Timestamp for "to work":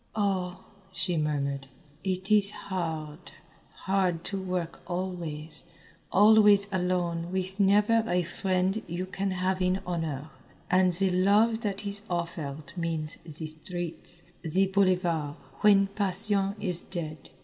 4.23-4.79